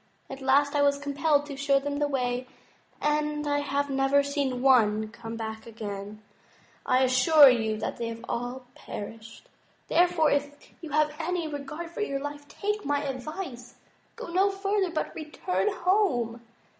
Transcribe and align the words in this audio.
At 0.31 0.41
last 0.41 0.73
I 0.73 0.81
was 0.81 0.97
compelled 0.97 1.45
to 1.45 1.55
show 1.55 1.77
them 1.77 1.99
the 1.99 2.07
way, 2.07 2.47
and 2.99 3.45
I 3.47 3.59
have 3.59 3.87
never 3.87 4.23
seen 4.23 4.63
one 4.63 5.09
come 5.09 5.35
back 5.35 5.67
again. 5.67 6.23
I 6.87 7.03
assure 7.03 7.49
you 7.49 7.77
they 7.77 8.07
have 8.07 8.25
all 8.27 8.65
perished. 8.73 9.47
Therefore, 9.89 10.31
if 10.31 10.73
you 10.81 10.89
have 10.89 11.13
any 11.19 11.47
regard 11.47 11.91
for 11.91 12.01
your 12.01 12.19
life, 12.19 12.47
take 12.47 12.83
my 12.83 13.03
advice. 13.03 13.75
Go 14.15 14.29
no 14.33 14.49
further, 14.49 14.89
but 14.89 15.13
return 15.13 15.71
home." 15.71 16.41